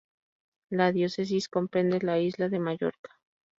[0.71, 3.19] La diócesis comprende la isla de Mallorca.